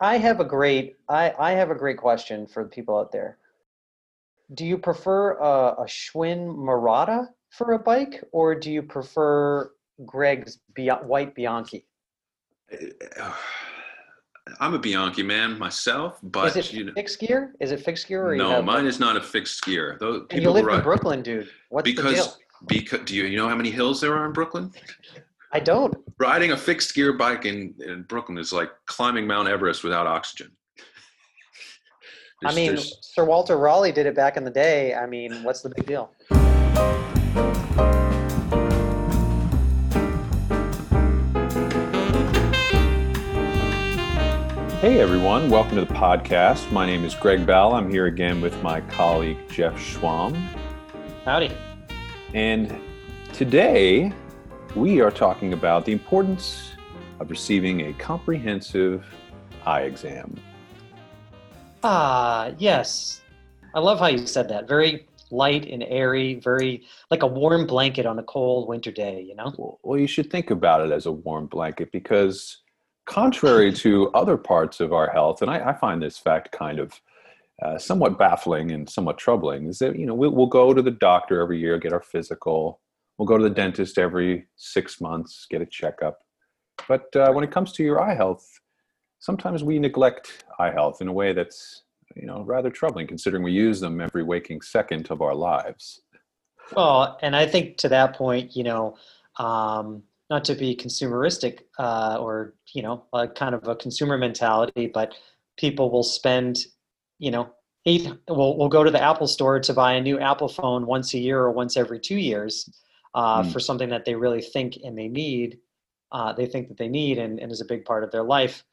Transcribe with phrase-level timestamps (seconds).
[0.00, 3.38] I have a great I, I have a great question for the people out there.
[4.54, 9.72] Do you prefer a, a Schwinn Murata for a bike, or do you prefer
[10.04, 11.86] Greg's white Bianchi?
[14.60, 17.52] I'm a Bianchi man myself, but Is it you know, fixed gear?
[17.60, 18.28] Is it fixed gear?
[18.28, 19.96] Or no, have, mine is not a fixed gear.
[19.98, 21.50] Those And you live who in Brooklyn, dude.
[21.68, 22.36] What's the because deal?
[22.68, 24.70] because do you, you know how many hills there are in Brooklyn?
[25.52, 25.96] I don't.
[26.18, 30.50] Riding a fixed gear bike in, in Brooklyn is like climbing Mount Everest without oxygen.
[32.44, 34.94] I mean, there's- Sir Walter Raleigh did it back in the day.
[34.94, 36.10] I mean, what's the big deal?
[44.80, 46.70] Hey everyone, welcome to the podcast.
[46.70, 47.72] My name is Greg Bell.
[47.72, 50.34] I'm here again with my colleague Jeff Schwam.
[51.24, 51.50] Howdy.
[52.34, 52.78] And
[53.32, 54.12] today
[54.76, 56.72] we are talking about the importance
[57.18, 59.06] of receiving a comprehensive
[59.64, 60.38] eye exam.
[61.82, 63.22] Ah, yes.
[63.74, 64.68] I love how you said that.
[64.68, 69.34] Very light and airy, very like a warm blanket on a cold winter day, you
[69.34, 69.78] know?
[69.82, 72.58] Well, you should think about it as a warm blanket because,
[73.06, 77.00] contrary to other parts of our health, and I, I find this fact kind of
[77.62, 80.90] uh, somewhat baffling and somewhat troubling, is that you know we'll, we'll go to the
[80.90, 82.80] doctor every year, get our physical.
[83.18, 86.18] We'll go to the dentist every six months, get a checkup.
[86.88, 88.46] But uh, when it comes to your eye health,
[89.20, 91.82] sometimes we neglect eye health in a way that's
[92.14, 96.02] you know rather troubling, considering we use them every waking second of our lives.
[96.74, 98.96] Well, and I think to that point, you know,
[99.38, 104.90] um, not to be consumeristic uh, or, you know, a kind of a consumer mentality,
[104.92, 105.14] but
[105.56, 106.58] people will spend,
[107.18, 107.50] you know,
[107.84, 111.14] eight, will will go to the Apple store to buy a new Apple phone once
[111.14, 112.68] a year or once every two years
[113.14, 113.52] uh, Mm.
[113.52, 115.58] for something that they really think and they need,
[116.12, 118.64] uh, they think that they need and, and is a big part of their life.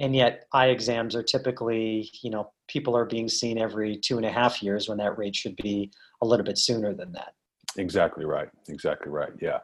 [0.00, 4.26] And yet eye exams are typically, you know, people are being seen every two and
[4.26, 7.34] a half years when that rate should be a little bit sooner than that.
[7.76, 8.48] Exactly right.
[8.68, 9.32] Exactly right.
[9.40, 9.60] Yeah.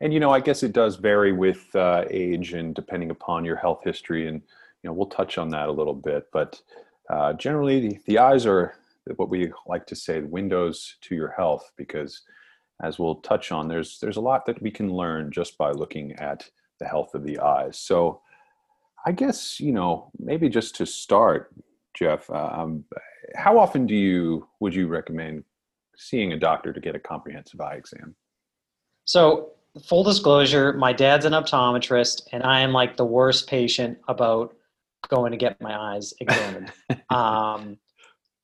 [0.00, 3.56] And you know, I guess it does vary with uh, age and depending upon your
[3.56, 4.40] health history, and
[4.82, 6.26] you know, we'll touch on that a little bit.
[6.32, 6.60] But
[7.10, 8.74] uh, generally, the, the eyes are
[9.16, 12.22] what we like to say the windows to your health, because
[12.82, 16.12] as we'll touch on, there's there's a lot that we can learn just by looking
[16.14, 16.48] at
[16.80, 17.78] the health of the eyes.
[17.78, 18.20] So,
[19.04, 21.54] I guess you know, maybe just to start,
[21.94, 22.84] Jeff, um,
[23.34, 25.44] how often do you would you recommend
[25.96, 28.14] seeing a doctor to get a comprehensive eye exam?
[29.04, 29.52] So,
[29.84, 34.54] full disclosure, my dad's an optometrist, and I am like the worst patient about
[35.08, 36.72] going to get my eyes examined.
[37.10, 37.78] um,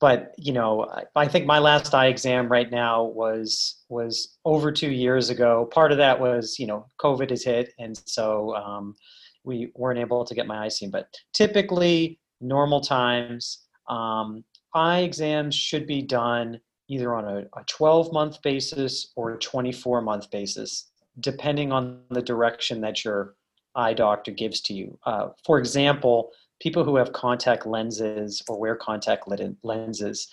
[0.05, 4.91] but you know, I, think my last eye exam right now was was over two
[4.91, 5.67] years ago.
[5.73, 8.97] Part of that was you know COVID has hit, and so um,
[9.45, 10.91] we weren't able to get my eye seen.
[10.91, 14.45] But typically, normal times, um,
[14.75, 20.03] eye exams should be done either on a, a 12 month basis or a 24
[20.03, 20.91] month basis,
[21.21, 23.37] depending on the direction that your
[23.75, 24.99] eye doctor gives to you.
[25.07, 26.31] Uh, for example,
[26.65, 29.29] people who have contact lenses or wear contact
[29.63, 30.29] lenses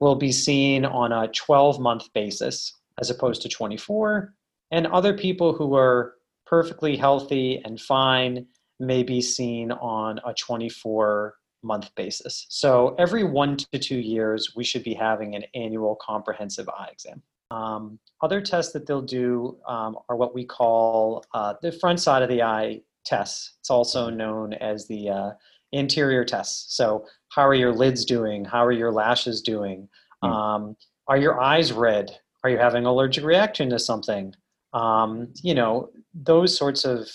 [0.00, 4.32] will be seen on a 12 month basis as opposed to 24.
[4.70, 6.14] And other people who are
[6.46, 8.46] perfectly healthy and fine
[8.80, 12.46] may be seen on a 24 month basis.
[12.48, 17.22] So every one to two years, we should be having an annual comprehensive eye exam.
[17.50, 22.22] Um, other tests that they'll do um, are what we call uh, the front side
[22.22, 23.56] of the eye tests.
[23.60, 25.30] It's also known as the uh,
[25.74, 26.76] anterior tests.
[26.76, 28.44] So, how are your lids doing?
[28.44, 29.88] How are your lashes doing?
[30.22, 30.30] Hmm.
[30.30, 30.76] Um,
[31.08, 32.16] are your eyes red?
[32.44, 34.34] Are you having allergic reaction to something?
[34.72, 37.08] Um, you know, those sorts of,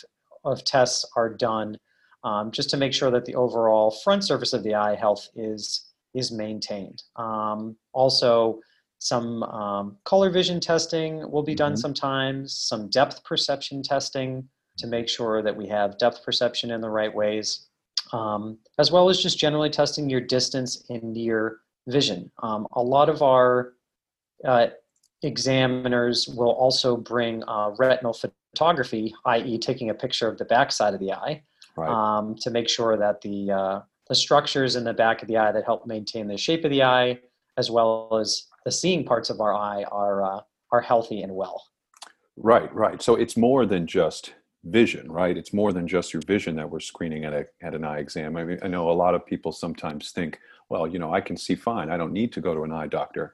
[0.43, 1.77] of tests are done
[2.23, 5.85] um, just to make sure that the overall front surface of the eye health is
[6.15, 7.03] is maintained.
[7.17, 8.59] Um, also,
[8.97, 11.77] some um, color vision testing will be done Mhm.
[11.77, 12.55] sometimes.
[12.55, 14.49] Some depth perception testing
[14.79, 17.68] to make sure that we have depth perception in the right ways,
[18.13, 21.57] um, as well as just generally testing your distance and near
[21.87, 22.31] vision.
[22.43, 23.73] Um, a lot of our
[24.45, 24.67] uh,
[25.23, 30.99] examiners will also bring uh, retinal photography, i.e., taking a picture of the backside of
[30.99, 31.43] the eye
[31.79, 31.89] Right.
[31.89, 33.79] um, to make sure that the uh,
[34.09, 36.83] the structures in the back of the eye that help maintain the shape of the
[36.83, 37.19] eye,
[37.57, 40.41] as well as the seeing parts of our eye, are uh,
[40.71, 41.63] are healthy and well.
[42.35, 43.01] Right, right.
[43.01, 44.33] So it's more than just
[44.65, 45.37] vision, right?
[45.37, 48.35] It's more than just your vision that we're screening at a at an eye exam.
[48.35, 50.39] I mean, I know a lot of people sometimes think,
[50.69, 51.89] well, you know, I can see fine.
[51.89, 53.33] I don't need to go to an eye doctor.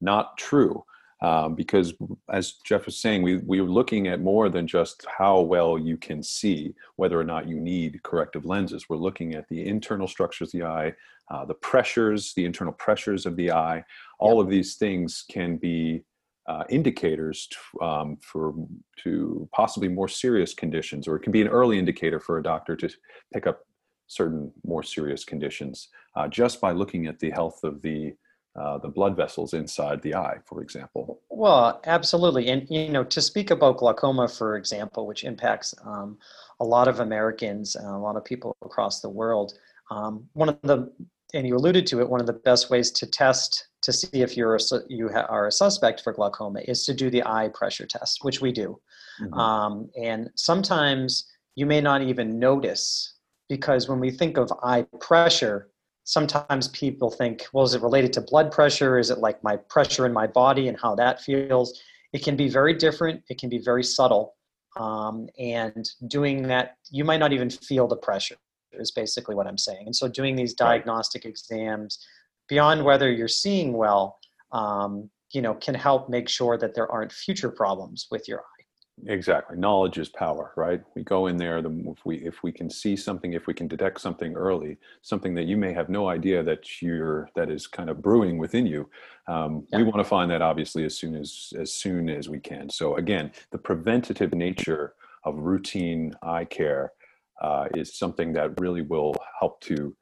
[0.00, 0.84] Not true.
[1.22, 1.92] Um, because
[2.30, 5.98] as Jeff was saying, we, we were looking at more than just how well you
[5.98, 8.88] can see, whether or not you need corrective lenses.
[8.88, 10.94] We're looking at the internal structures of the eye,
[11.30, 13.84] uh, the pressures, the internal pressures of the eye.
[14.18, 14.44] All yep.
[14.44, 16.04] of these things can be
[16.48, 18.54] uh, indicators to, um, for
[19.02, 22.76] to possibly more serious conditions, or it can be an early indicator for a doctor
[22.76, 22.88] to
[23.32, 23.60] pick up
[24.06, 28.12] certain more serious conditions uh, just by looking at the health of the
[28.60, 31.20] uh, the blood vessels inside the eye, for example.
[31.30, 36.18] Well, absolutely, and you know, to speak about glaucoma, for example, which impacts um,
[36.58, 39.54] a lot of Americans a lot of people across the world.
[39.92, 40.92] Um, one of the
[41.34, 42.08] and you alluded to it.
[42.08, 45.46] One of the best ways to test to see if you're a, you ha- are
[45.46, 48.78] a suspect for glaucoma is to do the eye pressure test, which we do.
[49.20, 49.34] Mm-hmm.
[49.34, 53.14] Um, and sometimes you may not even notice
[53.48, 55.70] because when we think of eye pressure,
[56.04, 58.98] sometimes people think, well, is it related to blood pressure?
[58.98, 61.80] Is it like my pressure in my body and how that feels?
[62.12, 63.22] It can be very different.
[63.28, 64.34] It can be very subtle.
[64.76, 68.36] Um, and doing that, you might not even feel the pressure,
[68.80, 69.84] is basically what I'm saying.
[69.86, 72.04] And so doing these diagnostic exams,
[72.48, 74.18] beyond whether you're seeing well,
[74.52, 78.60] um, you know, can help make sure that there aren't future problems with your eye.
[79.06, 79.56] Exactly.
[79.56, 80.82] Knowledge is power, right?
[80.94, 83.66] We go in there, the, if we if we can see something, if we can
[83.66, 87.88] detect something early, something that you may have no idea that you're that is kind
[87.88, 88.88] of brewing within you,
[89.26, 89.78] um, yeah.
[89.78, 92.68] we want to find that obviously as soon as as soon as we can.
[92.68, 94.94] So again, the preventative nature
[95.24, 96.92] of routine eye care
[97.40, 99.96] uh, is something that really will help to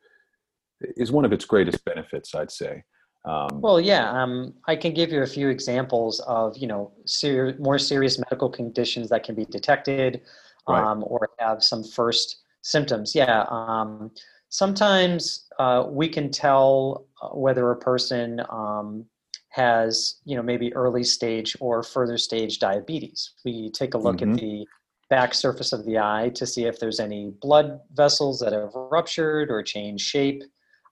[0.81, 2.85] is one of its greatest benefits, I'd say.
[3.25, 7.56] Um, well, yeah, um, I can give you a few examples of you know ser-
[7.58, 10.23] more serious medical conditions that can be detected
[10.67, 11.06] um, right.
[11.06, 13.14] or have some first symptoms.
[13.14, 14.12] Yeah, um,
[14.49, 19.05] sometimes uh, we can tell uh, whether a person um,
[19.50, 23.32] has you know maybe early stage or further stage diabetes.
[23.44, 24.34] We take a look mm-hmm.
[24.34, 24.67] at the
[25.10, 29.50] back surface of the eye to see if there's any blood vessels that have ruptured
[29.50, 30.43] or changed shape.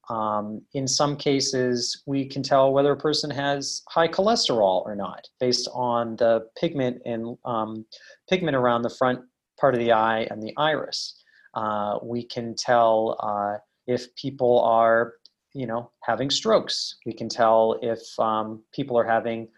[0.09, 5.27] Um, in some cases, we can tell whether a person has high cholesterol or not
[5.41, 7.85] based on the pigment and um,
[8.31, 9.21] pigment around the front
[9.61, 11.23] part of the eye and the iris.
[11.55, 15.15] Uh, we can tell uh, if people are,
[15.55, 16.97] you know, having strokes.
[17.05, 19.49] We can tell if um, people are having,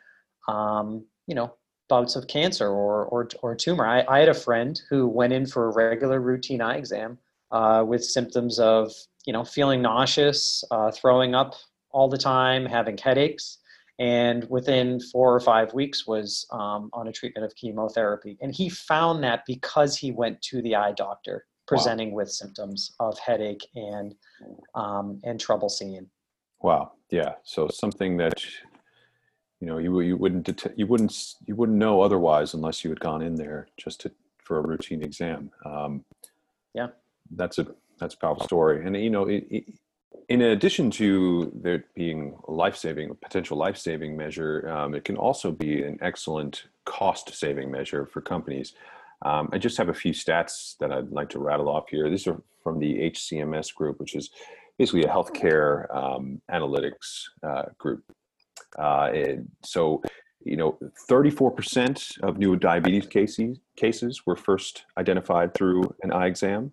[0.49, 1.52] um, you know,
[1.88, 3.87] bouts of cancer or or, or tumor.
[3.87, 7.19] I, I had a friend who went in for a regular routine eye exam
[7.50, 8.93] uh, with symptoms of
[9.26, 11.55] you know feeling nauseous, uh, throwing up
[11.90, 13.58] all the time, having headaches,
[13.99, 18.38] and within four or five weeks was um, on a treatment of chemotherapy.
[18.41, 22.17] And he found that because he went to the eye doctor presenting wow.
[22.17, 24.14] with symptoms of headache and
[24.75, 26.08] um, and trouble seeing.
[26.61, 26.93] Wow.
[27.11, 27.34] Yeah.
[27.44, 28.34] So something that
[29.60, 33.00] you know you you wouldn't det- you wouldn't you wouldn't know otherwise unless you had
[33.00, 35.50] gone in there just to for a routine exam.
[35.64, 36.05] Um,
[36.75, 36.88] yeah
[37.31, 37.66] that's a
[37.99, 38.87] that's a powerful story.
[38.87, 39.64] And you know, it, it,
[40.28, 45.82] in addition to there being a life-saving, potential life-saving measure, um, it can also be
[45.82, 48.75] an excellent cost-saving measure for companies.
[49.22, 52.08] Um, I just have a few stats that I'd like to rattle off here.
[52.08, 54.31] These are from the HCMS group, which is
[54.78, 58.05] basically a healthcare um, analytics uh, group.
[58.78, 59.10] Uh,
[59.64, 60.02] so,
[60.44, 60.78] you know,
[61.10, 66.72] 34% of new diabetes cases cases were first identified through an eye exam.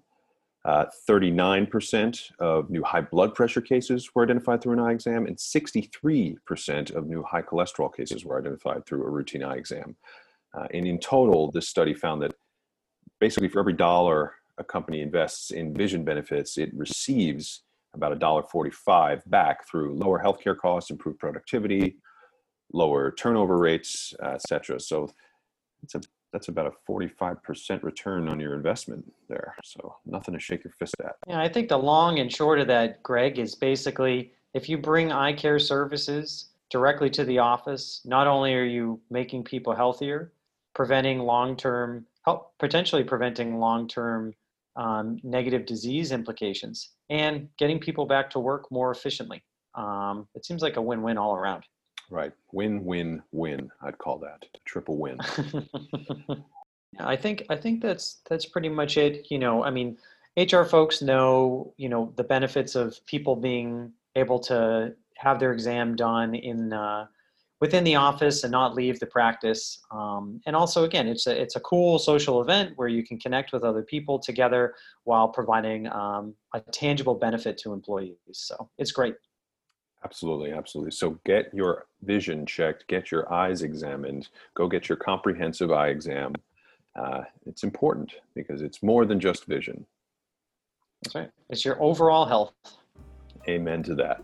[0.67, 5.37] 39% uh, of new high blood pressure cases were identified through an eye exam, and
[5.37, 9.95] 63% of new high cholesterol cases were identified through a routine eye exam.
[10.55, 12.33] Uh, and in total, this study found that
[13.19, 17.61] basically for every dollar a company invests in vision benefits, it receives
[17.95, 21.97] about $1.45 back through lower healthcare costs, improved productivity,
[22.73, 24.79] lower turnover rates, uh, et cetera.
[24.79, 25.09] So
[25.83, 26.01] it's a
[26.33, 29.55] that's about a 45% return on your investment there.
[29.63, 31.15] So nothing to shake your fist at.
[31.29, 35.13] Yeah, I think the long and short of that, Greg, is basically if you bring
[35.13, 40.33] eye care services directly to the office, not only are you making people healthier,
[40.73, 42.05] preventing long-term,
[42.59, 44.33] potentially preventing long-term
[44.75, 49.43] um, negative disease implications, and getting people back to work more efficiently.
[49.75, 51.63] Um, it seems like a win-win all around.
[52.09, 52.31] Right.
[52.53, 53.69] Win, win, win.
[53.81, 55.17] I'd call that a triple win.
[56.99, 59.27] I think I think that's that's pretty much it.
[59.29, 59.97] You know, I mean,
[60.37, 65.95] HR folks know you know the benefits of people being able to have their exam
[65.95, 67.07] done in uh,
[67.65, 69.79] within the office and not leave the practice.
[69.89, 73.53] Um, and also, again, it's a it's a cool social event where you can connect
[73.53, 78.17] with other people together while providing um, a tangible benefit to employees.
[78.33, 79.15] So it's great.
[80.03, 80.91] Absolutely, absolutely.
[80.91, 86.33] So get your vision checked, get your eyes examined, go get your comprehensive eye exam.
[86.95, 89.87] Uh, it's important because it's more than just vision.
[91.01, 91.31] That's right.
[91.49, 92.53] It's your overall health.
[93.49, 94.23] Amen to that.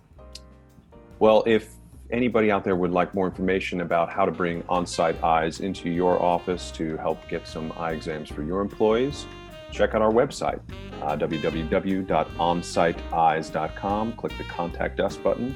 [1.17, 1.80] Well, if
[2.11, 5.89] anybody out there would like more information about how to bring on site eyes into
[5.89, 9.25] your office to help get some eye exams for your employees,
[9.71, 10.59] check out our website,
[11.01, 14.13] uh, www.onsiteeyes.com.
[14.13, 15.55] Click the Contact Us button,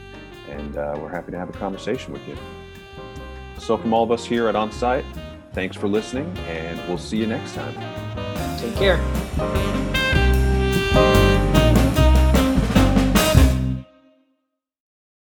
[0.50, 2.38] and uh, we're happy to have a conversation with you.
[3.58, 5.06] So, from all of us here at OnSite,
[5.54, 7.74] thanks for listening, and we'll see you next time.
[8.58, 9.85] Take care.